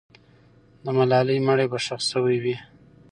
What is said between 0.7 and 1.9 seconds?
د ملالۍ مړی به